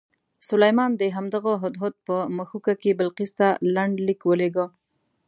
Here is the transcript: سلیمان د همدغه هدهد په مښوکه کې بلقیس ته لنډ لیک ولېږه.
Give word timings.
سلیمان 0.49 0.91
د 0.97 1.03
همدغه 1.15 1.53
هدهد 1.63 1.93
په 2.07 2.15
مښوکه 2.35 2.73
کې 2.81 2.97
بلقیس 2.99 3.31
ته 3.39 3.47
لنډ 3.75 3.93
لیک 4.07 4.21
ولېږه. 4.25 4.65